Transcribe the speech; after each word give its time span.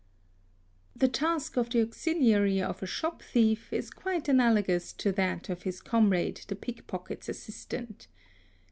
The 0.95 1.07
task 1.07 1.57
of 1.57 1.69
the 1.69 1.79
auxiliary 1.81 2.59
of 2.59 2.79
the 2.79 2.87
shop 2.87 3.21
thief 3.21 3.71
is 3.71 3.91
quite 3.91 4.27
analogous 4.27 4.93
to 4.93 5.11
that 5.11 5.47
of 5.47 5.61
his 5.61 5.79
comrade 5.79 6.41
the 6.47 6.55
pickpocket's 6.55 7.29
assistant. 7.29 8.07